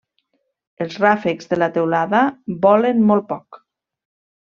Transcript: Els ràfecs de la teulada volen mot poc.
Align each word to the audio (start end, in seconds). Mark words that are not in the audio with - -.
Els 0.85 0.95
ràfecs 1.03 1.51
de 1.53 1.61
la 1.61 1.69
teulada 1.77 2.25
volen 2.67 3.09
mot 3.15 3.33
poc. 3.33 3.65